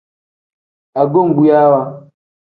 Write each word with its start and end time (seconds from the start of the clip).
Agubuyaawa. 1.01 1.81